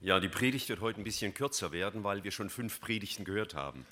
[0.00, 3.54] Ja, die Predigt wird heute ein bisschen kürzer werden, weil wir schon fünf Predigten gehört
[3.54, 3.84] haben.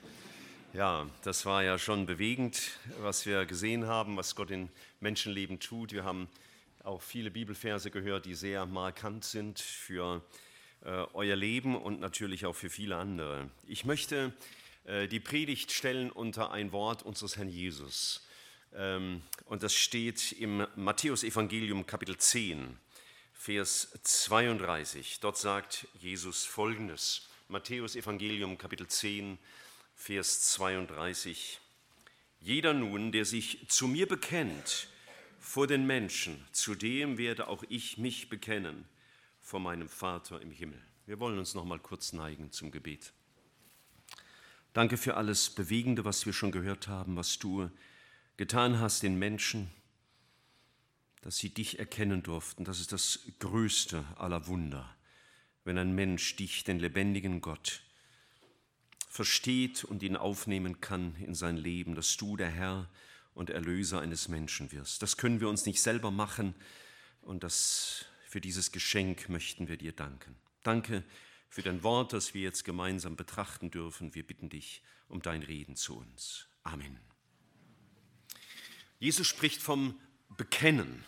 [0.73, 4.69] Ja, das war ja schon bewegend, was wir gesehen haben, was Gott in
[5.01, 5.91] Menschenleben tut.
[5.91, 6.29] Wir haben
[6.85, 10.23] auch viele Bibelverse gehört, die sehr markant sind für
[10.85, 13.51] äh, euer Leben und natürlich auch für viele andere.
[13.67, 14.33] Ich möchte
[14.85, 18.25] äh, die Predigt stellen unter ein Wort unseres Herrn Jesus.
[18.77, 22.79] Ähm, und das steht im Matthäusevangelium Kapitel 10.
[23.39, 25.21] Vers 32.
[25.21, 27.29] Dort sagt Jesus folgendes.
[27.49, 29.39] Matthäus Evangelium Kapitel 10,
[29.95, 31.61] Vers 32.
[32.41, 34.89] Jeder nun, der sich zu mir bekennt
[35.39, 38.85] vor den Menschen, zu dem werde auch ich mich bekennen
[39.41, 40.83] vor meinem Vater im Himmel.
[41.05, 43.13] Wir wollen uns noch mal kurz neigen zum Gebet.
[44.73, 47.71] Danke für alles Bewegende, was wir schon gehört haben, was du
[48.37, 49.71] getan hast den Menschen
[51.23, 52.65] dass sie dich erkennen durften.
[52.65, 54.95] Das ist das größte aller Wunder,
[55.65, 57.83] wenn ein Mensch dich, den lebendigen Gott,
[59.09, 62.89] versteht und ihn aufnehmen kann in sein Leben, dass du der Herr
[63.35, 65.03] und Erlöser eines Menschen wirst.
[65.03, 66.55] Das können wir uns nicht selber machen
[67.23, 70.37] und das, für dieses Geschenk möchten wir dir danken.
[70.63, 71.03] Danke
[71.49, 74.15] für dein Wort, das wir jetzt gemeinsam betrachten dürfen.
[74.15, 76.47] Wir bitten dich um dein Reden zu uns.
[76.63, 76.99] Amen.
[78.99, 79.99] Jesus spricht vom
[80.37, 81.05] Bekennen.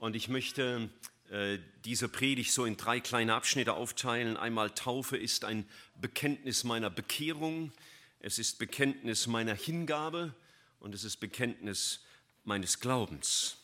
[0.00, 0.88] Und ich möchte
[1.28, 4.38] äh, diese Predigt so in drei kleine Abschnitte aufteilen.
[4.38, 7.70] Einmal Taufe ist ein Bekenntnis meiner Bekehrung,
[8.18, 10.34] es ist Bekenntnis meiner Hingabe
[10.78, 12.02] und es ist Bekenntnis
[12.44, 13.58] meines Glaubens.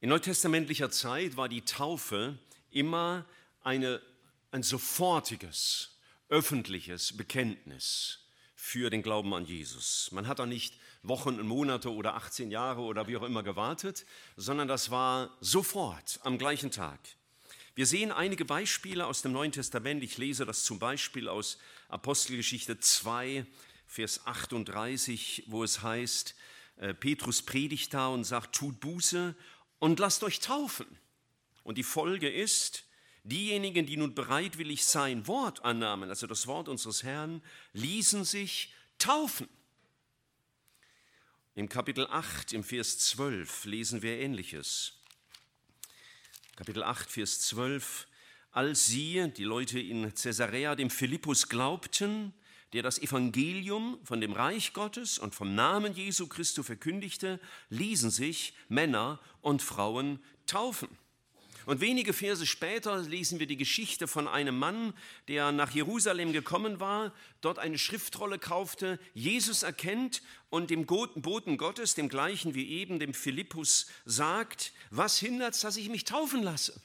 [0.00, 2.38] In neutestamentlicher Zeit war die Taufe
[2.70, 3.26] immer
[3.64, 4.00] eine,
[4.52, 5.98] ein sofortiges,
[6.28, 8.27] öffentliches Bekenntnis
[8.60, 10.10] für den Glauben an Jesus.
[10.10, 14.04] Man hat da nicht Wochen und Monate oder 18 Jahre oder wie auch immer gewartet,
[14.36, 16.98] sondern das war sofort am gleichen Tag.
[17.76, 20.02] Wir sehen einige Beispiele aus dem Neuen Testament.
[20.02, 23.46] Ich lese das zum Beispiel aus Apostelgeschichte 2,
[23.86, 26.34] Vers 38, wo es heißt,
[26.78, 29.36] äh, Petrus predigt da und sagt, tut Buße
[29.78, 30.88] und lasst euch taufen.
[31.62, 32.87] Und die Folge ist,
[33.28, 39.48] diejenigen, die nun bereitwillig sein Wort annahmen, also das Wort unseres Herrn, ließen sich taufen.
[41.54, 44.94] Im Kapitel 8, im Vers 12 lesen wir Ähnliches.
[46.56, 48.06] Kapitel 8, Vers 12.
[48.52, 52.32] Als sie, die Leute in Caesarea, dem Philippus glaubten,
[52.72, 57.40] der das Evangelium von dem Reich Gottes und vom Namen Jesu Christi verkündigte,
[57.70, 60.88] ließen sich Männer und Frauen taufen.
[61.68, 64.94] Und wenige Verse später lesen wir die Geschichte von einem Mann,
[65.28, 67.12] der nach Jerusalem gekommen war,
[67.42, 73.12] dort eine Schriftrolle kaufte, Jesus erkennt und dem Boten Gottes, dem gleichen wie eben, dem
[73.12, 76.80] Philippus, sagt, was hindert, dass ich mich taufen lasse?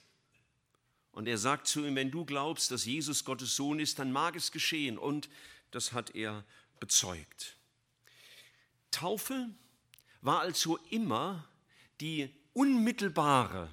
[1.13, 4.35] Und er sagt zu ihm, wenn du glaubst, dass Jesus Gottes Sohn ist, dann mag
[4.35, 4.97] es geschehen.
[4.97, 5.29] Und
[5.71, 6.43] das hat er
[6.81, 7.55] bezeugt.
[8.91, 9.47] Taufe
[10.19, 11.47] war also immer
[12.01, 13.69] die unmittelbare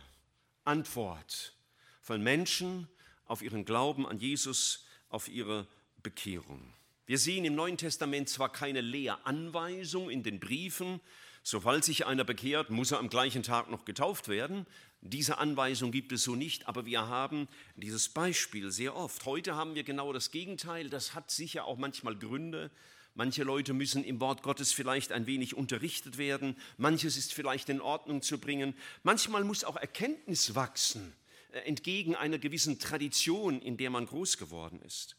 [0.65, 1.55] Antwort
[2.01, 2.89] von Menschen
[3.25, 5.67] auf ihren Glauben an Jesus, auf ihre
[6.03, 6.75] Bekehrung.
[7.07, 11.01] Wir sehen im Neuen Testament zwar keine Lehranweisung in den Briefen,
[11.43, 14.67] sobald sich einer bekehrt, muss er am gleichen Tag noch getauft werden.
[15.01, 19.25] Diese Anweisung gibt es so nicht, aber wir haben dieses Beispiel sehr oft.
[19.25, 20.91] Heute haben wir genau das Gegenteil.
[20.91, 22.71] Das hat sicher auch manchmal Gründe.
[23.15, 26.57] Manche Leute müssen im Wort Gottes vielleicht ein wenig unterrichtet werden.
[26.79, 28.75] Manches ist vielleicht in Ordnung zu bringen.
[29.03, 31.13] Manchmal muss auch Erkenntnis wachsen,
[31.53, 35.17] äh, entgegen einer gewissen Tradition, in der man groß geworden ist.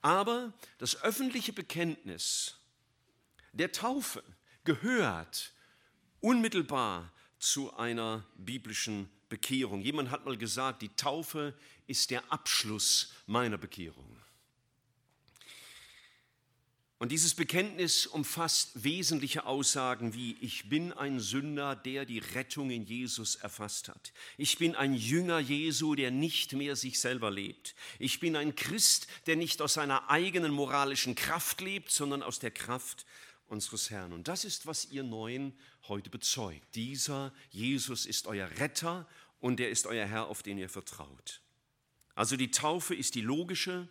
[0.00, 2.56] Aber das öffentliche Bekenntnis
[3.52, 4.22] der Taufe
[4.64, 5.52] gehört
[6.20, 9.80] unmittelbar zu einer biblischen Bekehrung.
[9.80, 11.54] Jemand hat mal gesagt, die Taufe
[11.86, 14.19] ist der Abschluss meiner Bekehrung.
[17.00, 22.84] Und dieses Bekenntnis umfasst wesentliche Aussagen wie, ich bin ein Sünder, der die Rettung in
[22.84, 24.12] Jesus erfasst hat.
[24.36, 27.74] Ich bin ein Jünger Jesu, der nicht mehr sich selber lebt.
[27.98, 32.50] Ich bin ein Christ, der nicht aus seiner eigenen moralischen Kraft lebt, sondern aus der
[32.50, 33.06] Kraft
[33.46, 34.12] unseres Herrn.
[34.12, 35.54] Und das ist, was ihr Neuen
[35.88, 36.74] heute bezeugt.
[36.74, 39.08] Dieser Jesus ist euer Retter
[39.40, 41.40] und er ist euer Herr, auf den ihr vertraut.
[42.14, 43.88] Also die Taufe ist die logische,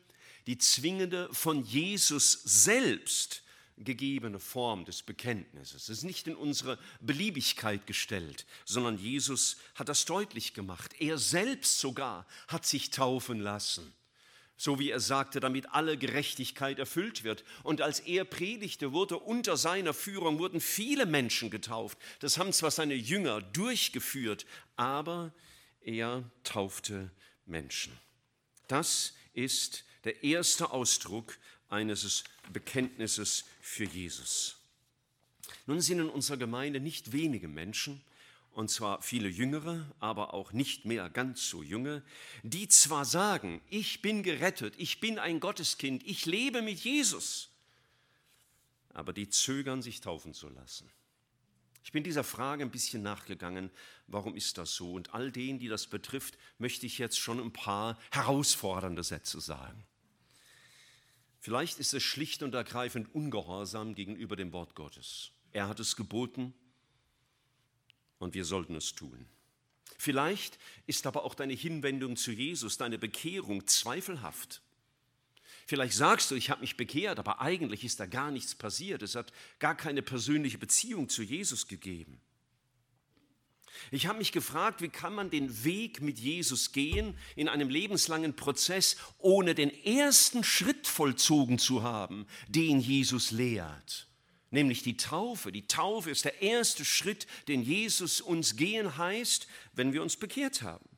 [0.49, 3.43] die zwingende von Jesus selbst
[3.77, 5.83] gegebene Form des Bekenntnisses.
[5.83, 10.95] Es ist nicht in unsere Beliebigkeit gestellt, sondern Jesus hat das deutlich gemacht.
[10.97, 13.93] Er selbst sogar hat sich taufen lassen.
[14.57, 17.43] So wie er sagte, damit alle Gerechtigkeit erfüllt wird.
[17.61, 21.99] Und als er predigte, wurde unter seiner Führung wurden viele Menschen getauft.
[22.21, 24.47] Das haben zwar seine Jünger durchgeführt,
[24.77, 25.31] aber
[25.81, 27.11] er taufte
[27.45, 27.95] Menschen.
[28.67, 31.37] Das ist der erste Ausdruck
[31.69, 34.57] eines Bekenntnisses für Jesus.
[35.65, 38.01] Nun sind in unserer Gemeinde nicht wenige Menschen,
[38.51, 42.03] und zwar viele Jüngere, aber auch nicht mehr ganz so junge,
[42.43, 47.49] die zwar sagen, ich bin gerettet, ich bin ein Gotteskind, ich lebe mit Jesus,
[48.93, 50.89] aber die zögern, sich taufen zu lassen.
[51.83, 53.71] Ich bin dieser Frage ein bisschen nachgegangen,
[54.07, 54.93] warum ist das so?
[54.93, 59.85] Und all denen, die das betrifft, möchte ich jetzt schon ein paar herausfordernde Sätze sagen.
[61.39, 65.31] Vielleicht ist es schlicht und ergreifend ungehorsam gegenüber dem Wort Gottes.
[65.51, 66.53] Er hat es geboten
[68.17, 69.25] und wir sollten es tun.
[69.97, 74.61] Vielleicht ist aber auch deine Hinwendung zu Jesus, deine Bekehrung zweifelhaft.
[75.69, 79.03] Vielleicht sagst du, ich habe mich bekehrt, aber eigentlich ist da gar nichts passiert.
[79.03, 82.19] Es hat gar keine persönliche Beziehung zu Jesus gegeben.
[83.91, 88.35] Ich habe mich gefragt, wie kann man den Weg mit Jesus gehen in einem lebenslangen
[88.35, 94.07] Prozess, ohne den ersten Schritt vollzogen zu haben, den Jesus lehrt,
[94.49, 95.51] nämlich die Taufe.
[95.51, 100.63] Die Taufe ist der erste Schritt, den Jesus uns gehen heißt, wenn wir uns bekehrt
[100.63, 100.88] haben.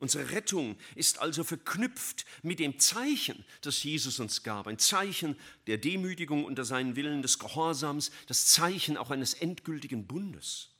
[0.00, 4.66] Unsere Rettung ist also verknüpft mit dem Zeichen, das Jesus uns gab.
[4.66, 5.36] Ein Zeichen
[5.66, 10.70] der Demütigung unter seinen Willen, des Gehorsams, das Zeichen auch eines endgültigen Bundes.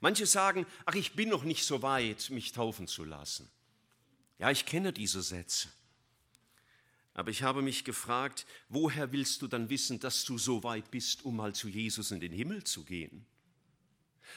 [0.00, 3.48] Manche sagen, ach, ich bin noch nicht so weit, mich taufen zu lassen.
[4.40, 5.68] Ja, ich kenne diese Sätze.
[7.14, 11.24] Aber ich habe mich gefragt, woher willst du dann wissen, dass du so weit bist,
[11.24, 13.24] um mal zu Jesus in den Himmel zu gehen?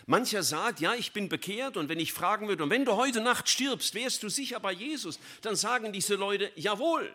[0.06, 3.21] Mancher sagt, ja, ich bin bekehrt und wenn ich fragen würde, und wenn du heute
[3.21, 7.13] Nacht stirbst, wärst du sicher bei Jesus, dann sagen diese Leute, jawohl.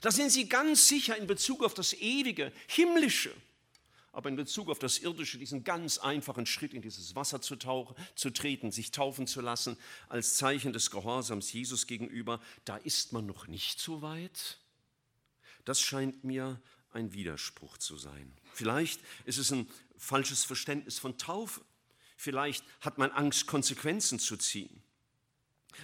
[0.00, 3.32] Da sind sie ganz sicher in Bezug auf das Ewige, Himmlische.
[4.12, 7.96] Aber in Bezug auf das Irdische, diesen ganz einfachen Schritt in dieses Wasser zu, tauchen,
[8.14, 9.78] zu treten, sich taufen zu lassen,
[10.08, 14.58] als Zeichen des Gehorsams Jesus gegenüber, da ist man noch nicht so weit.
[15.64, 16.60] Das scheint mir
[16.92, 18.36] ein Widerspruch zu sein.
[18.52, 19.66] Vielleicht ist es ein
[19.96, 21.62] falsches Verständnis von Taufe.
[22.22, 24.80] Vielleicht hat man Angst, Konsequenzen zu ziehen.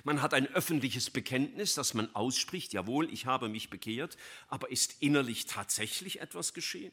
[0.04, 5.02] Man hat ein öffentliches Bekenntnis, das man ausspricht, jawohl, ich habe mich bekehrt, aber ist
[5.02, 6.92] innerlich tatsächlich etwas geschehen?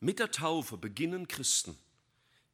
[0.00, 1.76] Mit der Taufe beginnen Christen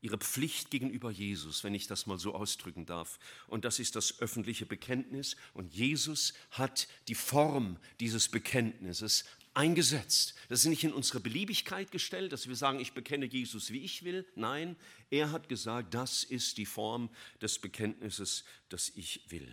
[0.01, 3.21] ihre Pflicht gegenüber Jesus, wenn ich das mal so ausdrücken darf.
[3.47, 5.37] Und das ist das öffentliche Bekenntnis.
[5.53, 9.25] Und Jesus hat die Form dieses Bekenntnisses
[9.55, 10.35] eingesetzt.
[10.49, 14.05] Das ist nicht in unsere Beliebigkeit gestellt, dass wir sagen, ich bekenne Jesus, wie ich
[14.05, 14.27] will.
[14.35, 14.77] Nein,
[15.11, 17.09] er hat gesagt, das ist die Form
[17.41, 19.49] des Bekenntnisses, das ich will.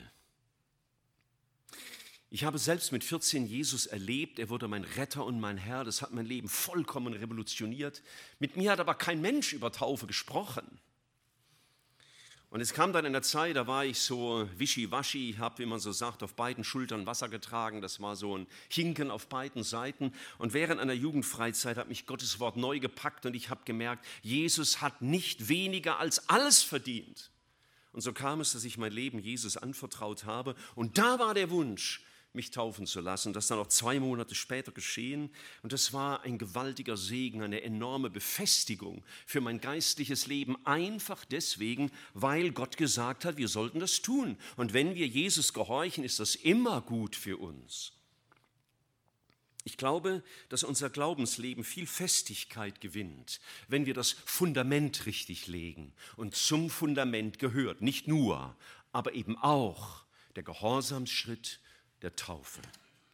[2.33, 6.01] Ich habe selbst mit 14 Jesus erlebt, er wurde mein Retter und mein Herr, das
[6.01, 8.01] hat mein Leben vollkommen revolutioniert.
[8.39, 10.79] Mit mir hat aber kein Mensch über Taufe gesprochen.
[12.51, 15.79] Und es kam dann in der Zeit, da war ich so wischiwaschi, habe, wie man
[15.79, 17.81] so sagt, auf beiden Schultern Wasser getragen.
[17.81, 20.13] Das war so ein Hinken auf beiden Seiten.
[20.37, 24.81] Und während einer Jugendfreizeit hat mich Gottes Wort neu gepackt und ich habe gemerkt, Jesus
[24.81, 27.31] hat nicht weniger als alles verdient.
[27.93, 30.55] Und so kam es, dass ich mein Leben Jesus anvertraut habe.
[30.75, 33.33] Und da war der Wunsch, mich taufen zu lassen.
[33.33, 35.29] Das ist dann auch zwei Monate später geschehen.
[35.63, 40.57] Und das war ein gewaltiger Segen, eine enorme Befestigung für mein geistliches Leben.
[40.65, 44.37] Einfach deswegen, weil Gott gesagt hat, wir sollten das tun.
[44.55, 47.93] Und wenn wir Jesus gehorchen, ist das immer gut für uns.
[49.63, 55.93] Ich glaube, dass unser Glaubensleben viel Festigkeit gewinnt, wenn wir das Fundament richtig legen.
[56.15, 58.55] Und zum Fundament gehört nicht nur,
[58.91, 60.03] aber eben auch
[60.35, 61.59] der Gehorsamsschritt
[62.01, 62.61] der Taufe.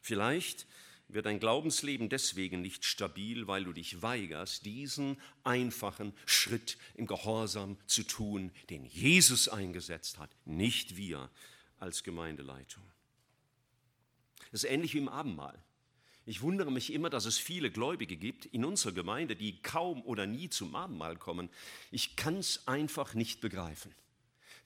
[0.01, 0.67] Vielleicht
[1.09, 7.77] wird dein Glaubensleben deswegen nicht stabil, weil du dich weigerst, diesen einfachen Schritt im Gehorsam
[7.87, 11.29] zu tun, den Jesus eingesetzt hat, nicht wir
[11.79, 12.83] als Gemeindeleitung.
[14.51, 15.57] Das ist ähnlich wie im Abendmahl.
[16.25, 20.27] Ich wundere mich immer, dass es viele Gläubige gibt in unserer Gemeinde, die kaum oder
[20.27, 21.49] nie zum Abendmahl kommen.
[21.89, 23.95] Ich kann es einfach nicht begreifen.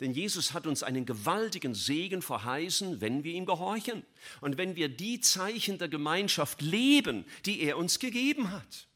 [0.02, 4.04] Denn Jesus hat uns einen gewaltigen Segen verheißen, wenn wir ihm gehorchen
[4.42, 8.88] und wenn wir die Zeichen der Gemeinschaft leben, die er uns gegeben hat.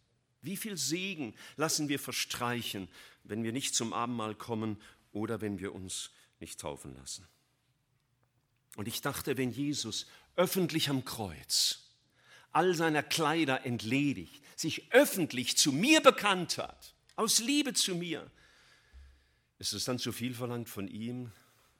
[0.41, 2.87] Wie viel Segen lassen wir verstreichen,
[3.23, 4.81] wenn wir nicht zum Abendmahl kommen
[5.11, 6.09] oder wenn wir uns
[6.39, 7.27] nicht taufen lassen?
[8.75, 11.91] Und ich dachte, wenn Jesus öffentlich am Kreuz
[12.51, 18.31] all seiner Kleider entledigt, sich öffentlich zu mir bekannt hat, aus Liebe zu mir,
[19.59, 21.31] ist es dann zu viel verlangt von ihm,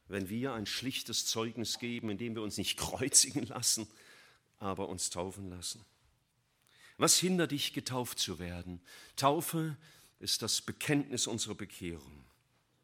[0.08, 3.88] wenn wir ein schlichtes Zeugnis geben, indem wir uns nicht kreuzigen lassen,
[4.60, 5.86] aber uns taufen lassen?
[6.98, 8.82] Was hindert dich, getauft zu werden?
[9.18, 9.76] Taufe
[10.20, 12.24] ist das Bekenntnis unserer Bekehrung.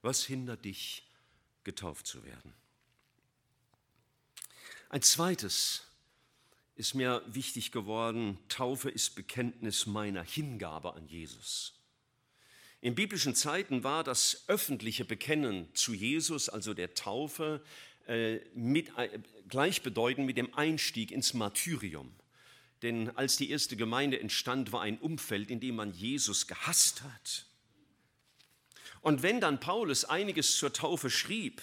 [0.01, 1.07] Was hindert dich,
[1.63, 2.53] getauft zu werden?
[4.89, 5.87] Ein zweites
[6.75, 11.80] ist mir wichtig geworden, Taufe ist Bekenntnis meiner Hingabe an Jesus.
[12.81, 17.63] In biblischen Zeiten war das öffentliche Bekennen zu Jesus, also der Taufe,
[18.07, 22.11] äh, mit, äh, gleichbedeutend mit dem Einstieg ins Martyrium.
[22.81, 27.45] Denn als die erste Gemeinde entstand, war ein Umfeld, in dem man Jesus gehasst hat.
[29.01, 31.61] Und wenn dann Paulus einiges zur Taufe schrieb,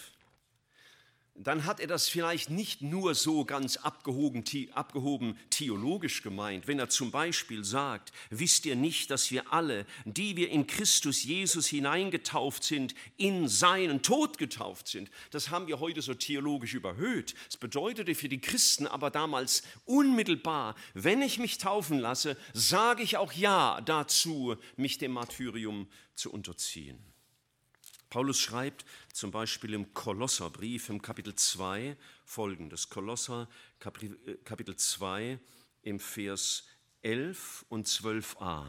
[1.40, 6.88] dann hat er das vielleicht nicht nur so ganz abgehoben, abgehoben theologisch gemeint, wenn er
[6.88, 12.64] zum Beispiel sagt, wisst ihr nicht, dass wir alle, die wir in Christus Jesus hineingetauft
[12.64, 15.10] sind, in seinen Tod getauft sind.
[15.30, 17.34] Das haben wir heute so theologisch überhöht.
[17.48, 23.16] Es bedeutete für die Christen aber damals unmittelbar, wenn ich mich taufen lasse, sage ich
[23.16, 26.98] auch Ja dazu, mich dem Martyrium zu unterziehen.
[28.10, 32.88] Paulus schreibt zum Beispiel im Kolosserbrief im Kapitel 2 folgendes.
[32.88, 33.48] Kolosser
[33.80, 35.38] äh, Kapitel 2
[35.82, 36.66] im Vers
[37.02, 38.64] 11 und 12a.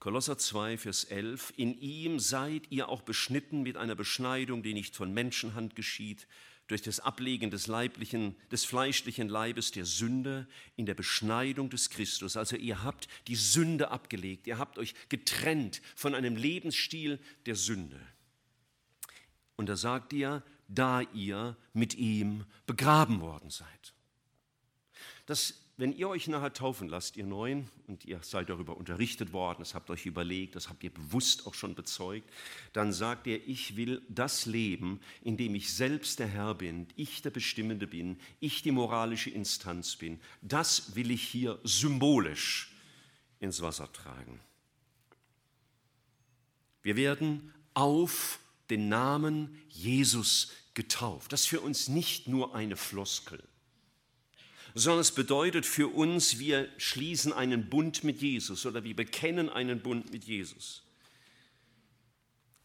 [0.00, 1.52] Kolosser 2, Vers 11.
[1.56, 6.26] In ihm seid ihr auch beschnitten mit einer Beschneidung, die nicht von Menschenhand geschieht,
[6.66, 12.36] durch das Ablegen des leiblichen, des fleischlichen Leibes der Sünde in der Beschneidung des Christus.
[12.36, 18.00] Also ihr habt die Sünde abgelegt, ihr habt euch getrennt von einem Lebensstil der Sünde.
[19.62, 23.94] Und da sagt ihr, da ihr mit ihm begraben worden seid.
[25.26, 29.60] Das, wenn ihr euch nachher taufen lasst, ihr Neuen, und ihr seid darüber unterrichtet worden,
[29.60, 32.28] das habt euch überlegt, das habt ihr bewusst auch schon bezeugt,
[32.72, 37.22] dann sagt ihr, ich will das Leben, in dem ich selbst der Herr bin, ich
[37.22, 42.74] der Bestimmende bin, ich die moralische Instanz bin, das will ich hier symbolisch
[43.38, 44.40] ins Wasser tragen.
[46.82, 48.40] Wir werden auf
[48.70, 51.32] den Namen Jesus getauft.
[51.32, 53.42] Das ist für uns nicht nur eine Floskel,
[54.74, 59.80] sondern es bedeutet für uns, wir schließen einen Bund mit Jesus oder wir bekennen einen
[59.80, 60.82] Bund mit Jesus.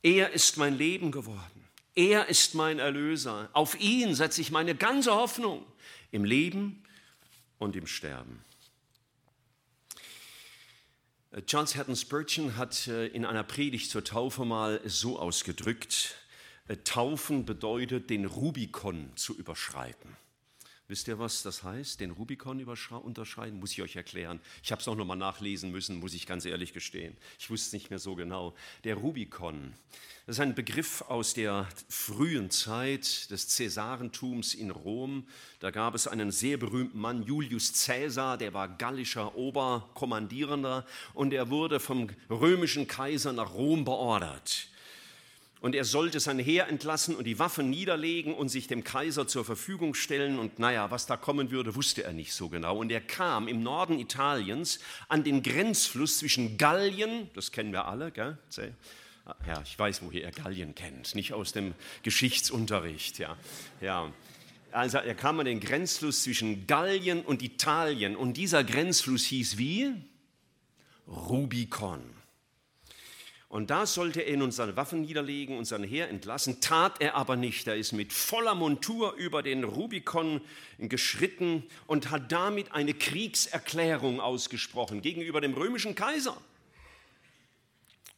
[0.04, 1.68] Er ist mein Leben geworden.
[1.96, 3.50] Er ist mein Erlöser.
[3.54, 5.66] Auf ihn setze ich meine ganze Hoffnung
[6.12, 6.84] im Leben
[7.58, 8.40] und im Sterben.
[11.46, 16.16] Charles Haddon Spurgeon hat äh, in einer Predigt zur Taufe mal so ausgedrückt,
[16.68, 20.18] äh, Taufen bedeutet, den Rubikon zu überschreiten.
[20.90, 22.00] Wisst ihr, was das heißt?
[22.00, 23.60] Den Rubikon unterscheiden?
[23.60, 24.40] Muss ich euch erklären.
[24.64, 27.18] Ich habe es auch nochmal nachlesen müssen, muss ich ganz ehrlich gestehen.
[27.40, 28.56] Ich wusste es nicht mehr so genau.
[28.86, 29.74] Der Rubikon,
[30.26, 35.28] das ist ein Begriff aus der frühen Zeit des Cäsarentums in Rom.
[35.60, 41.50] Da gab es einen sehr berühmten Mann, Julius Caesar, der war gallischer Oberkommandierender und er
[41.50, 44.70] wurde vom römischen Kaiser nach Rom beordert
[45.62, 49.44] und er sollte sein Heer entlassen und die Waffen niederlegen und sich dem Kaiser zur
[49.46, 50.40] Verfügung stellen.
[50.40, 52.78] Und naja, was da kommen würde, wusste er nicht so genau.
[52.78, 58.12] Und er kam im Norden Italiens an den Grenzfluss zwischen Gallien, das kennen wir alle,
[58.12, 58.38] gell?
[59.46, 61.74] Ja, ich weiß, woher er Gallien kennt, nicht aus dem
[62.04, 63.20] Geschichtsunterricht.
[63.20, 63.36] Ja,
[63.82, 64.12] ja.
[64.72, 69.94] Also er kam an den Grenzfluss zwischen Gallien und Italien und dieser Grenzfluss hieß wie?
[71.08, 72.17] Rubicon.
[73.50, 77.38] Und da sollte er nun seine Waffen niederlegen und sein Heer entlassen, tat er aber
[77.38, 77.66] nicht.
[77.68, 80.42] Er ist mit voller Montur über den Rubikon
[80.80, 86.36] geschritten und hat damit eine Kriegserklärung ausgesprochen gegenüber dem römischen Kaiser.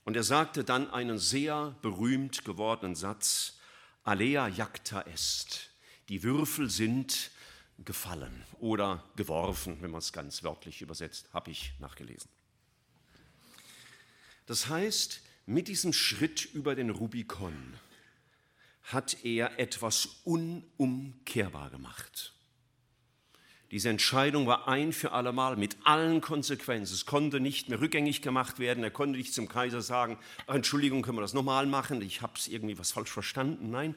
[0.03, 3.59] Und er sagte dann einen sehr berühmt gewordenen Satz,
[4.03, 5.69] Alea jacta est,
[6.07, 7.29] die Würfel sind
[7.77, 12.31] gefallen oder geworfen, wenn man es ganz wörtlich übersetzt, habe ich nachgelesen.
[14.49, 17.75] Das heißt, mit diesem Schritt über den Rubikon
[18.81, 22.33] hat er etwas unumkehrbar gemacht.
[23.69, 26.95] Diese Entscheidung war ein für allemal mit allen Konsequenzen.
[26.95, 28.83] Es konnte nicht mehr rückgängig gemacht werden.
[28.83, 32.01] Er konnte nicht zum Kaiser sagen, Entschuldigung, können wir das nochmal machen?
[32.01, 33.69] Ich habe es irgendwie was falsch verstanden.
[33.69, 33.93] Nein,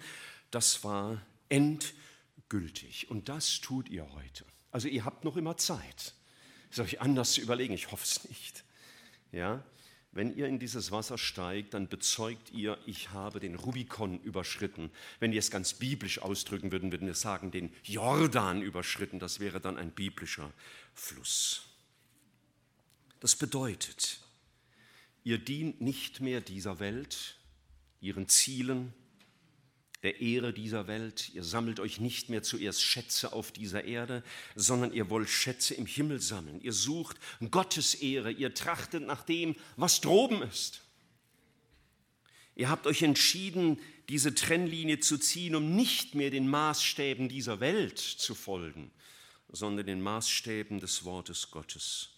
[0.51, 3.09] das war endgültig.
[3.11, 4.45] Und das tut ihr heute.
[4.71, 6.13] Also ihr habt noch immer Zeit,
[6.71, 7.73] es euch anders zu überlegen.
[7.73, 8.65] Ich hoffe es nicht.
[9.33, 9.65] Ja,
[10.13, 14.91] wenn ihr in dieses Wasser steigt, dann bezeugt ihr, ich habe den Rubikon überschritten.
[15.21, 19.19] Wenn wir es ganz biblisch ausdrücken würden, würden wir sagen, den Jordan überschritten.
[19.19, 20.53] Das wäre dann ein biblischer
[20.95, 21.65] Fluss.
[23.21, 24.21] Das bedeutet,
[25.25, 27.37] ihr dient nicht mehr dieser Welt,
[28.03, 28.93] ihren Zielen,
[30.03, 31.31] der Ehre dieser Welt.
[31.35, 34.23] Ihr sammelt euch nicht mehr zuerst Schätze auf dieser Erde,
[34.55, 36.61] sondern ihr wollt Schätze im Himmel sammeln.
[36.61, 37.19] Ihr sucht
[37.51, 40.83] Gottes Ehre, ihr trachtet nach dem, was droben ist.
[42.55, 43.79] Ihr habt euch entschieden,
[44.09, 48.91] diese Trennlinie zu ziehen, um nicht mehr den Maßstäben dieser Welt zu folgen,
[49.51, 52.11] sondern den Maßstäben des Wortes Gottes.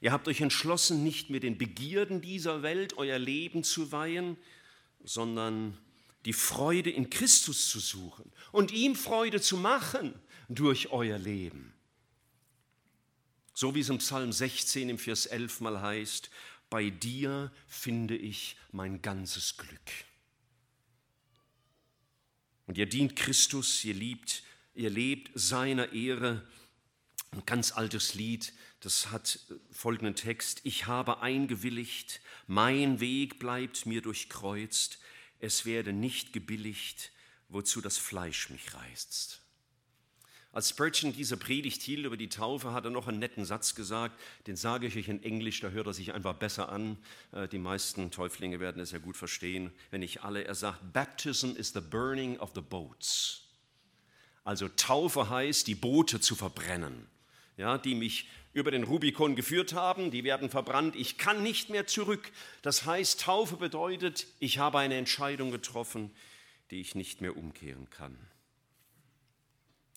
[0.00, 4.36] Ihr habt euch entschlossen, nicht mehr den Begierden dieser Welt euer Leben zu weihen,
[5.04, 5.76] sondern
[6.26, 10.12] die Freude in Christus zu suchen und ihm Freude zu machen
[10.48, 11.72] durch euer Leben.
[13.54, 16.30] So wie es im Psalm 16 im Vers 11 mal heißt,
[16.68, 19.80] bei dir finde ich mein ganzes Glück.
[22.66, 24.42] Und ihr dient Christus, ihr liebt,
[24.74, 26.44] ihr lebt seiner Ehre.
[27.30, 29.38] Ein ganz altes Lied, das hat
[29.70, 30.60] folgenden Text.
[30.64, 34.98] Ich habe eingewilligt, mein Weg bleibt mir durchkreuzt,
[35.40, 37.12] es werde nicht gebilligt,
[37.48, 39.40] wozu das Fleisch mich reißt.
[40.56, 44.18] Als Spurgeon diese Predigt hielt über die Taufe, hat er noch einen netten Satz gesagt,
[44.46, 46.96] den sage ich euch in Englisch, da hört er sich einfach besser an.
[47.32, 50.44] Äh, die meisten Täuflinge werden es ja gut verstehen, wenn nicht alle.
[50.44, 53.42] Er sagt, Baptism is the burning of the boats.
[54.44, 57.06] Also Taufe heißt, die Boote zu verbrennen,
[57.58, 61.86] ja, die mich über den Rubikon geführt haben, die werden verbrannt, ich kann nicht mehr
[61.86, 62.32] zurück.
[62.62, 66.10] Das heißt, Taufe bedeutet, ich habe eine Entscheidung getroffen,
[66.70, 68.16] die ich nicht mehr umkehren kann.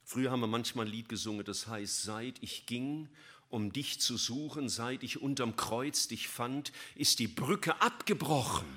[0.03, 3.07] Früher haben wir manchmal ein Lied gesungen, das heißt, seit ich ging,
[3.47, 8.67] um dich zu suchen, seit ich unterm Kreuz dich fand, ist die Brücke abgebrochen,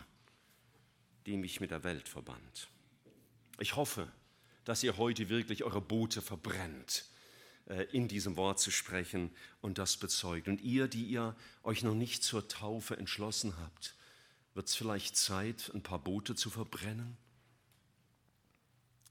[1.26, 2.68] die mich mit der Welt verband.
[3.58, 4.06] Ich hoffe,
[4.64, 7.04] dass ihr heute wirklich eure Boote verbrennt,
[7.92, 10.48] in diesem Wort zu sprechen und das bezeugt.
[10.48, 13.94] Und ihr, die ihr euch noch nicht zur Taufe entschlossen habt,
[14.54, 17.16] wird es vielleicht Zeit, ein paar Boote zu verbrennen?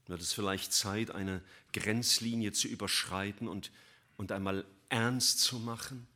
[0.06, 1.42] Wird es vielleicht Zeit, eine
[1.72, 3.70] Grenzlinie zu überschreiten und,
[4.16, 6.06] und einmal ernst zu machen,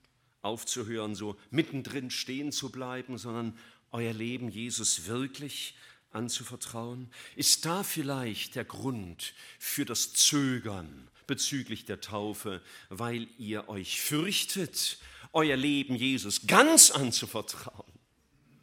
[0.42, 3.58] aufzuhören, so mittendrin stehen zu bleiben, sondern
[3.90, 5.76] euer Leben Jesus wirklich
[6.12, 7.10] anzuvertrauen?
[7.34, 14.98] Ist da vielleicht der Grund für das Zögern bezüglich der Taufe, weil ihr euch fürchtet,
[15.32, 17.96] euer Leben Jesus ganz anzuvertrauen?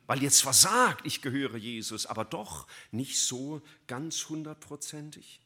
[0.06, 5.42] weil ihr zwar sagt, ich gehöre Jesus, aber doch nicht so ganz hundertprozentig.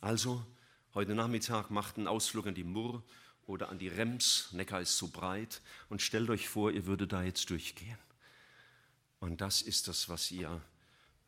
[0.00, 0.44] Also,
[0.94, 3.02] heute Nachmittag macht einen Ausflug an die Murr
[3.46, 7.22] oder an die Rems, Neckar ist zu breit, und stellt euch vor, ihr würdet da
[7.22, 7.98] jetzt durchgehen.
[9.20, 10.60] Und das ist das, was ihr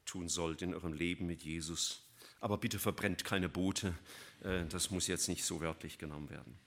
[0.05, 2.03] tun sollt in eurem Leben mit Jesus.
[2.40, 3.95] Aber bitte verbrennt keine Boote,
[4.44, 6.59] das muss jetzt nicht so wörtlich genommen werden.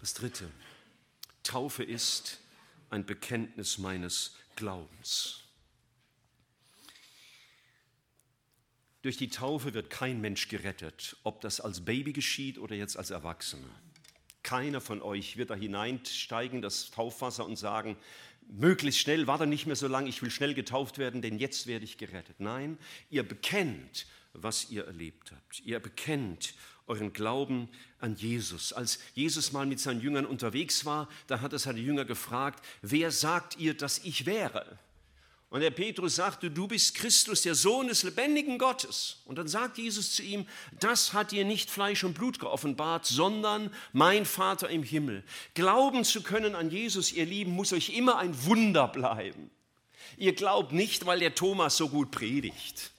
[0.00, 0.48] Das Dritte,
[1.42, 2.38] Taufe ist,
[2.90, 5.42] ein Bekenntnis meines Glaubens.
[9.02, 13.10] Durch die Taufe wird kein Mensch gerettet, ob das als Baby geschieht oder jetzt als
[13.10, 13.70] Erwachsener.
[14.42, 17.96] Keiner von euch wird da hineinsteigen, das Taufwasser und sagen,
[18.48, 21.84] möglichst schnell, warte nicht mehr so lange, ich will schnell getauft werden, denn jetzt werde
[21.84, 22.40] ich gerettet.
[22.40, 22.78] Nein,
[23.10, 25.60] ihr bekennt, was ihr erlebt habt.
[25.60, 26.54] Ihr bekennt
[26.86, 27.68] euren Glauben
[28.00, 28.72] an Jesus.
[28.72, 33.10] Als Jesus mal mit seinen Jüngern unterwegs war, da hat er seine Jünger gefragt, wer
[33.10, 34.78] sagt ihr, dass ich wäre?
[35.50, 39.16] Und der Petrus sagte, du bist Christus, der Sohn des lebendigen Gottes.
[39.24, 40.46] Und dann sagt Jesus zu ihm,
[40.78, 45.24] das hat dir nicht Fleisch und Blut geoffenbart, sondern mein Vater im Himmel.
[45.54, 49.50] Glauben zu können an Jesus, ihr Lieben, muss euch immer ein Wunder bleiben.
[50.16, 52.92] Ihr glaubt nicht, weil der Thomas so gut predigt.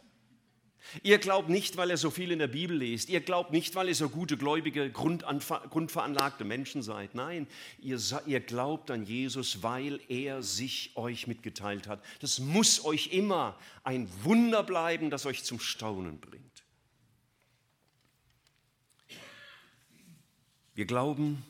[1.03, 3.09] Ihr glaubt nicht, weil ihr so viel in der Bibel lest.
[3.09, 7.15] Ihr glaubt nicht, weil ihr so gute, gläubige, grundveranlagte Menschen seid.
[7.15, 7.47] Nein,
[7.79, 12.03] ihr, ihr glaubt an Jesus, weil er sich euch mitgeteilt hat.
[12.19, 16.63] Das muss euch immer ein Wunder bleiben, das euch zum Staunen bringt.
[20.73, 21.43] Wir glauben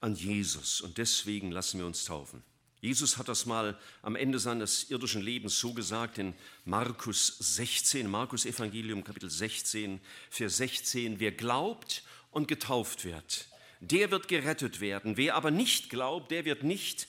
[0.00, 2.42] an Jesus und deswegen lassen wir uns taufen.
[2.80, 8.46] Jesus hat das mal am Ende seines irdischen Lebens so gesagt in Markus 16, Markus
[8.46, 13.48] Evangelium Kapitel 16, Vers 16, wer glaubt und getauft wird,
[13.80, 15.16] der wird gerettet werden.
[15.16, 17.08] Wer aber nicht glaubt, der wird nicht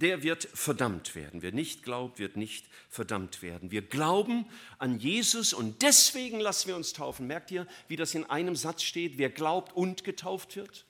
[0.00, 1.42] der wird verdammt werden.
[1.42, 3.70] Wer nicht glaubt, wird nicht verdammt werden.
[3.70, 4.46] Wir glauben
[4.78, 7.28] an Jesus und deswegen lassen wir uns taufen.
[7.28, 9.16] Merkt ihr, wie das in einem Satz steht?
[9.18, 10.86] Wer glaubt und getauft wird?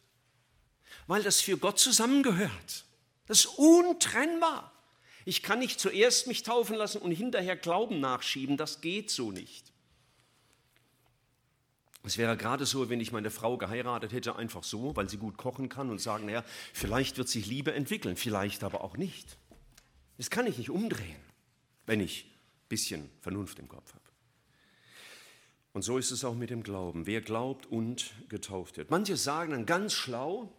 [1.07, 2.87] Weil das für Gott zusammengehört.
[3.33, 4.71] Das ist untrennbar.
[5.25, 8.59] Ich kann nicht zuerst mich taufen lassen und hinterher Glauben nachschieben.
[8.59, 9.73] Das geht so nicht.
[12.03, 15.39] Es wäre gerade so, wenn ich meine Frau geheiratet hätte, einfach so, weil sie gut
[15.39, 19.39] kochen kann und sagen, naja, vielleicht wird sich Liebe entwickeln, vielleicht aber auch nicht.
[20.19, 21.17] Das kann ich nicht umdrehen,
[21.87, 24.05] wenn ich ein bisschen Vernunft im Kopf habe.
[25.73, 27.07] Und so ist es auch mit dem Glauben.
[27.07, 28.91] Wer glaubt und getauft wird.
[28.91, 30.53] Manche sagen dann ganz schlau,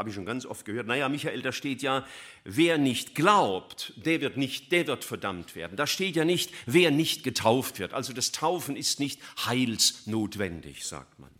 [0.00, 2.06] habe ich schon ganz oft gehört, naja, Michael, da steht ja,
[2.44, 5.76] wer nicht glaubt, der wird, nicht, der wird verdammt werden.
[5.76, 7.92] Da steht ja nicht, wer nicht getauft wird.
[7.92, 11.30] Also das Taufen ist nicht heilsnotwendig, sagt man.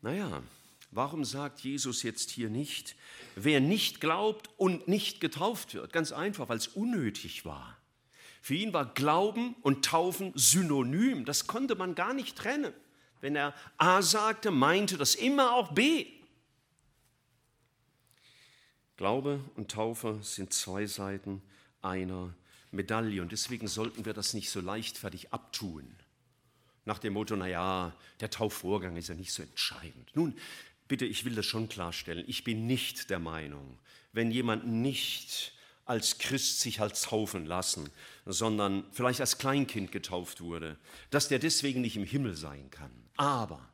[0.00, 0.42] Naja,
[0.90, 2.96] warum sagt Jesus jetzt hier nicht,
[3.36, 5.92] wer nicht glaubt und nicht getauft wird?
[5.92, 7.76] Ganz einfach, weil es unnötig war.
[8.40, 11.26] Für ihn war Glauben und Taufen synonym.
[11.26, 12.72] Das konnte man gar nicht trennen.
[13.24, 16.04] Wenn er A sagte, meinte das immer auch B.
[18.98, 21.40] Glaube und Taufe sind zwei Seiten
[21.80, 22.34] einer
[22.70, 25.96] Medaille und deswegen sollten wir das nicht so leichtfertig abtun.
[26.84, 30.14] Nach dem Motto, naja, der Taufvorgang ist ja nicht so entscheidend.
[30.14, 30.36] Nun,
[30.86, 32.26] bitte, ich will das schon klarstellen.
[32.28, 33.78] Ich bin nicht der Meinung,
[34.12, 35.54] wenn jemand nicht
[35.86, 37.88] als Christ sich halt taufen lassen,
[38.26, 40.76] sondern vielleicht als Kleinkind getauft wurde,
[41.08, 43.03] dass der deswegen nicht im Himmel sein kann.
[43.16, 43.68] Aber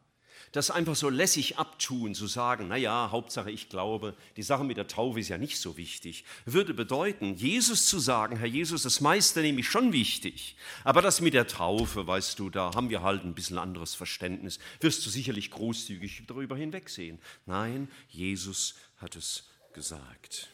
[0.52, 4.88] das einfach so lässig abtun, zu sagen, naja, Hauptsache ich glaube, die Sache mit der
[4.88, 9.42] Taufe ist ja nicht so wichtig, würde bedeuten, Jesus zu sagen, Herr Jesus, das meiste
[9.42, 13.24] nehme ich schon wichtig, aber das mit der Taufe, weißt du, da haben wir halt
[13.24, 17.20] ein bisschen anderes Verständnis, wirst du sicherlich großzügig darüber hinwegsehen.
[17.46, 20.48] Nein, Jesus hat es gesagt.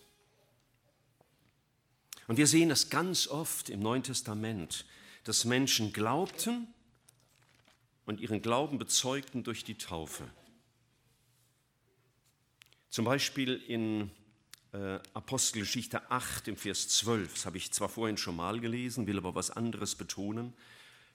[2.26, 4.84] Und wir sehen das ganz oft im Neuen Testament,
[5.24, 6.66] dass Menschen glaubten
[8.06, 10.24] und ihren Glauben bezeugten durch die Taufe.
[12.88, 14.10] Zum Beispiel in
[14.72, 19.18] äh, Apostelgeschichte 8 im Vers 12, das habe ich zwar vorhin schon mal gelesen, will
[19.18, 20.54] aber was anderes betonen,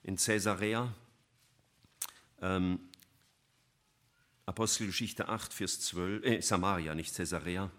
[0.04, 0.94] in Caesarea,
[2.42, 2.80] ähm,
[4.46, 7.72] Apostelgeschichte 8, Vers 12, äh, Samaria, nicht Caesarea,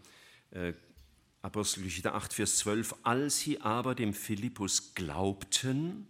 [0.52, 0.72] äh,
[1.42, 6.06] Apostelgeschichte 8, Vers 12, als sie aber dem Philippus glaubten,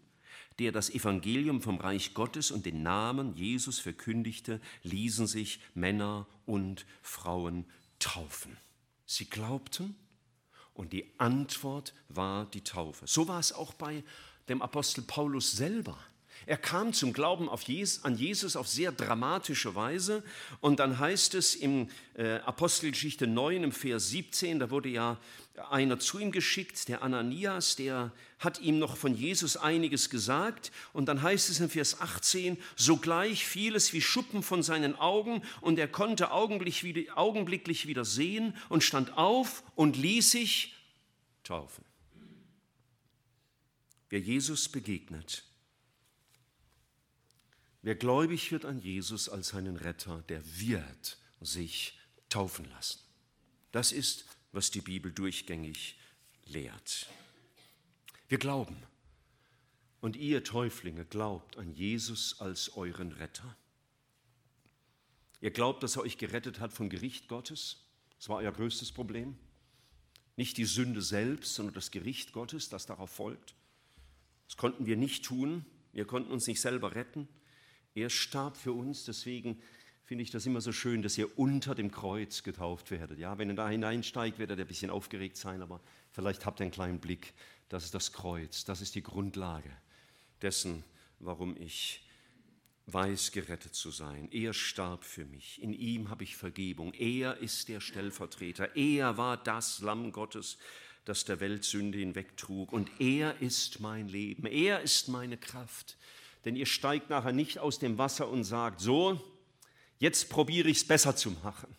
[0.59, 6.87] der das Evangelium vom Reich Gottes und den Namen Jesus verkündigte, ließen sich Männer und
[7.03, 7.65] Frauen
[7.99, 8.57] taufen.
[9.07, 9.95] Sie glaubten
[10.75, 13.07] und die Antwort war die Taufe.
[13.07, 14.05] So war es auch bei
[14.49, 15.99] dem Apostel Paulus selber.
[16.47, 20.23] Er kam zum Glauben Jesus, an Jesus auf sehr dramatische Weise.
[20.61, 25.19] Und dann heißt es im äh, Apostelgeschichte 9, im Vers 17, da wurde ja
[25.71, 30.73] einer zu ihm geschickt, der Ananias, der hat ihm noch von Jesus einiges gesagt.
[30.93, 35.43] Und dann heißt es in Vers 18, sogleich fiel es wie Schuppen von seinen Augen
[35.61, 40.75] und er konnte augenblicklich wieder sehen und stand auf und ließ sich
[41.45, 41.85] taufen.
[44.09, 45.45] Wer Jesus begegnet,
[47.83, 53.01] Wer gläubig wird an Jesus als seinen Retter, der wird sich taufen lassen.
[53.73, 55.99] Das ist, was die Bibel durchgängig
[56.47, 57.09] lehrt.
[58.29, 58.77] Wir glauben.
[60.01, 63.57] Und ihr Täuflinge glaubt an Jesus als euren Retter.
[65.41, 67.85] Ihr glaubt, dass er euch gerettet hat vom Gericht Gottes.
[68.17, 69.37] Das war euer größtes Problem.
[70.37, 73.55] Nicht die Sünde selbst, sondern das Gericht Gottes, das darauf folgt.
[74.47, 75.67] Das konnten wir nicht tun.
[75.93, 77.29] Wir konnten uns nicht selber retten.
[77.95, 79.61] Er starb für uns, deswegen
[80.05, 83.19] finde ich das immer so schön, dass ihr unter dem Kreuz getauft werdet.
[83.19, 86.65] Ja, wenn ihr da hineinsteigt, werdet ihr ein bisschen aufgeregt sein, aber vielleicht habt ihr
[86.65, 87.35] einen kleinen Blick.
[87.69, 89.71] Das ist das Kreuz, das ist die Grundlage
[90.43, 90.85] dessen,
[91.21, 92.03] warum ich
[92.87, 94.29] weiß, gerettet zu sein.
[94.33, 95.63] Er starb für mich.
[95.63, 96.93] In ihm habe ich Vergebung.
[96.95, 98.77] Er ist der Stellvertreter.
[98.77, 100.59] Er war das Lamm Gottes,
[101.05, 102.73] das der Welt Sünde hinwegtrug.
[102.73, 104.47] Und er ist mein Leben.
[104.47, 105.97] Er ist meine Kraft
[106.45, 109.21] denn ihr steigt nachher nicht aus dem Wasser und sagt, so,
[109.99, 111.75] jetzt probiere ich es besser zu machen,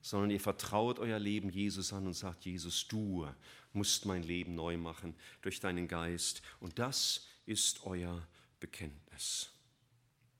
[0.00, 3.28] sondern ihr vertraut euer Leben Jesus an und sagt, Jesus, du
[3.72, 6.42] musst mein Leben neu machen durch deinen Geist.
[6.60, 8.26] Und das ist euer
[8.58, 9.50] Bekenntnis.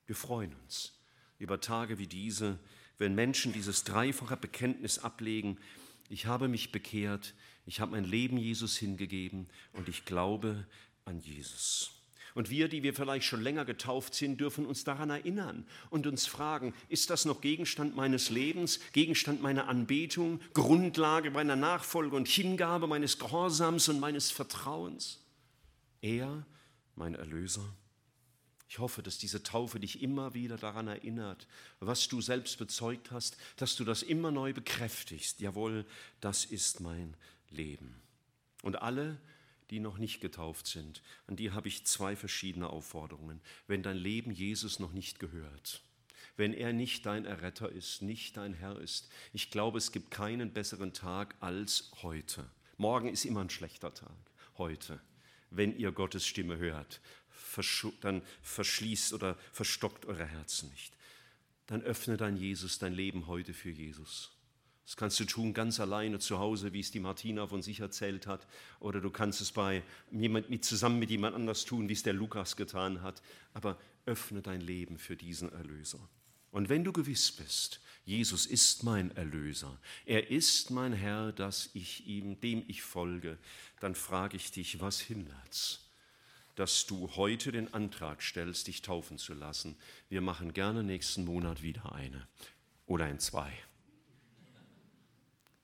[0.07, 0.99] Wir freuen uns
[1.39, 2.59] über Tage wie diese,
[2.99, 5.59] wenn Menschen dieses dreifache Bekenntnis ablegen.
[6.09, 7.35] Ich habe mich bekehrt,
[7.67, 10.67] ich habe mein Leben Jesus hingegeben und ich glaube
[11.05, 11.96] an Jesus.
[12.37, 16.27] Und wir, die wir vielleicht schon länger getauft sind, dürfen uns daran erinnern und uns
[16.27, 22.89] fragen, ist das noch Gegenstand meines Lebens, Gegenstand meiner Anbetung, Grundlage meiner Nachfolge und Hingabe
[22.89, 25.25] meines Gehorsams und meines Vertrauens?
[26.03, 26.45] Er,
[26.95, 27.65] mein Erlöser.
[28.69, 31.47] Ich hoffe, dass diese Taufe dich immer wieder daran erinnert,
[31.81, 35.41] was du selbst bezeugt hast, dass du das immer neu bekräftigst.
[35.41, 35.87] Jawohl,
[36.21, 37.17] das ist mein
[37.49, 37.95] Leben.
[38.61, 39.17] Und alle,
[39.71, 43.41] die noch nicht getauft sind, an die habe ich zwei verschiedene Aufforderungen.
[43.67, 45.83] Wenn dein Leben Jesus noch nicht gehört,
[46.37, 50.53] wenn er nicht dein Erretter ist, nicht dein Herr ist, ich glaube, es gibt keinen
[50.53, 52.49] besseren Tag als heute.
[52.77, 54.17] Morgen ist immer ein schlechter Tag.
[54.59, 55.01] Heute,
[55.51, 57.01] wenn ihr Gottes Stimme hört,
[58.01, 60.95] dann verschließt oder verstockt eure Herzen nicht.
[61.67, 64.36] dann öffne dein Jesus, dein Leben heute für Jesus.
[64.87, 68.29] Das kannst du tun ganz alleine zu Hause, wie es die Martina von sich erzählt
[68.29, 68.47] hat.
[68.79, 72.13] Oder du kannst es bei jemand, mit, zusammen mit jemand anders tun, wie es der
[72.13, 73.21] Lukas getan hat.
[73.53, 75.99] Aber öffne dein Leben für diesen Erlöser.
[76.53, 82.07] Und wenn du gewiss bist, Jesus ist mein Erlöser, er ist mein Herr, dass ich
[82.07, 83.37] ihm, dem ich folge,
[83.81, 85.83] dann frage ich dich, was hindert's?
[86.55, 89.77] dass du heute den Antrag stellst, dich taufen zu lassen.
[90.09, 92.27] Wir machen gerne nächsten Monat wieder eine
[92.87, 93.53] oder in zwei.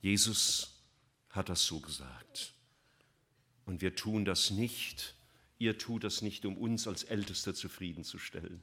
[0.03, 0.83] Jesus
[1.31, 2.53] hat das so gesagt.
[3.65, 5.15] Und wir tun das nicht,
[5.59, 8.61] ihr tut das nicht, um uns als Älteste zufriedenzustellen,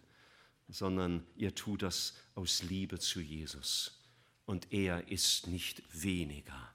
[0.68, 4.00] sondern ihr tut das aus Liebe zu Jesus.
[4.46, 6.74] Und er ist nicht weniger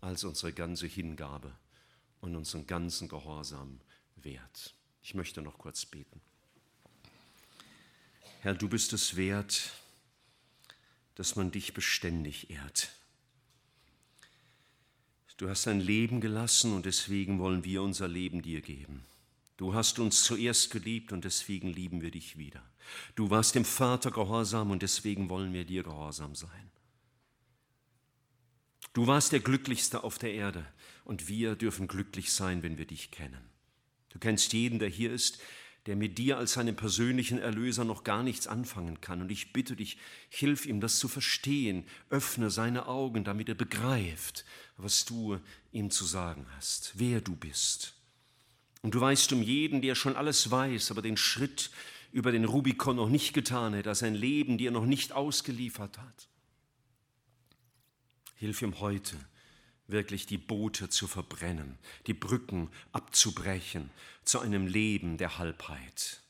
[0.00, 1.52] als unsere ganze Hingabe
[2.20, 3.80] und unseren ganzen Gehorsam
[4.16, 4.74] wert.
[5.02, 6.20] Ich möchte noch kurz beten.
[8.40, 9.72] Herr, du bist es wert,
[11.16, 12.92] dass man dich beständig ehrt.
[15.38, 19.04] Du hast dein Leben gelassen und deswegen wollen wir unser Leben dir geben.
[19.56, 22.62] Du hast uns zuerst geliebt und deswegen lieben wir dich wieder.
[23.14, 26.70] Du warst dem Vater gehorsam und deswegen wollen wir dir gehorsam sein.
[28.92, 30.66] Du warst der Glücklichste auf der Erde
[31.04, 33.48] und wir dürfen glücklich sein, wenn wir dich kennen.
[34.08, 35.38] Du kennst jeden, der hier ist,
[35.86, 39.22] der mit dir als seinem persönlichen Erlöser noch gar nichts anfangen kann.
[39.22, 39.96] Und ich bitte dich,
[40.28, 41.84] hilf ihm, das zu verstehen.
[42.10, 44.44] Öffne seine Augen, damit er begreift,
[44.76, 45.38] was du
[45.72, 47.94] ihm zu sagen hast, wer du bist.
[48.82, 51.70] Und du weißt um jeden, der schon alles weiß, aber den Schritt
[52.12, 56.28] über den Rubikon noch nicht getan hat, der sein Leben dir noch nicht ausgeliefert hat.
[58.36, 59.16] Hilf ihm heute,
[59.88, 63.90] wirklich die Boote zu verbrennen, die Brücken abzubrechen
[64.24, 66.20] zu einem Leben der Halbheit.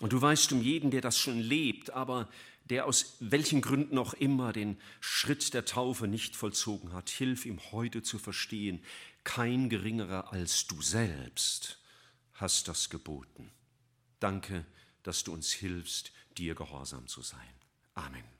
[0.00, 2.28] Und du weißt um jeden, der das schon lebt, aber
[2.66, 7.60] der aus welchen Gründen auch immer den Schritt der Taufe nicht vollzogen hat, hilf ihm
[7.72, 8.84] heute zu verstehen,
[9.24, 11.80] kein geringerer als du selbst
[12.34, 13.50] hast das geboten.
[14.20, 14.66] Danke,
[15.02, 17.40] dass du uns hilfst, dir gehorsam zu sein.
[17.94, 18.35] Amen.